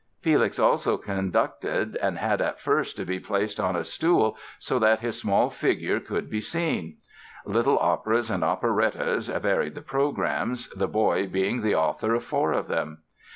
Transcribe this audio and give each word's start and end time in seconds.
Felix 0.19 0.57
also 0.57 0.97
conducted 0.97 1.95
and 1.97 2.17
had 2.17 2.41
at 2.41 2.59
first 2.59 2.97
to 2.97 3.05
be 3.05 3.19
placed 3.19 3.59
on 3.59 3.75
a 3.75 3.83
stool 3.83 4.35
so 4.57 4.79
that 4.79 5.01
his 5.01 5.21
small 5.21 5.51
figure 5.51 5.99
could 5.99 6.27
be 6.27 6.41
seen. 6.41 6.97
Little 7.45 7.77
operas 7.77 8.31
and 8.31 8.43
operettas 8.43 9.29
varied 9.29 9.75
the 9.75 9.81
programs, 9.83 10.69
the 10.69 10.87
boy 10.87 11.27
being 11.27 11.61
the 11.61 11.75
author 11.75 12.15
of 12.15 12.23
four 12.23 12.51
of 12.51 12.67
them. 12.67 13.03